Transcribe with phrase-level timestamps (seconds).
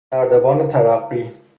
[0.13, 1.33] نردبان ترقی